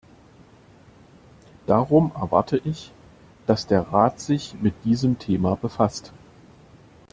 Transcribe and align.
Darum 1.67 2.11
erwarte 2.15 2.57
ich, 2.57 2.91
dass 3.45 3.67
der 3.67 3.81
Rat 3.93 4.19
sich 4.19 4.55
mit 4.59 4.73
diesem 4.83 5.19
Thema 5.19 5.53
befasst. 5.55 6.11